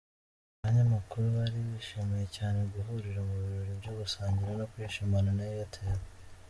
[0.59, 5.97] Abanyamakuru bari bishimiye cyane guhurira mu birori byo gusangira no kwishimana na Airtel.